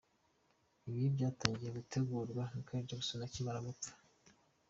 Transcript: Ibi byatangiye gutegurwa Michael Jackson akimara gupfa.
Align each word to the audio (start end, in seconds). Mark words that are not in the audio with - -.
Ibi 0.89 1.03
byatangiye 1.15 1.69
gutegurwa 1.77 2.41
Michael 2.55 2.85
Jackson 2.89 3.21
akimara 3.27 3.65
gupfa. 3.67 3.91